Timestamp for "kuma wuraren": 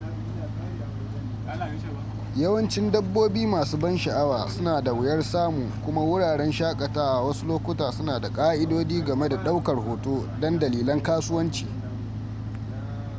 5.85-6.51